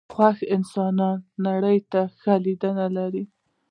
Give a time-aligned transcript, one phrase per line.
[0.13, 1.17] خوښ انسانان
[1.47, 2.63] نړۍ ته ښه لید
[2.97, 3.23] لري.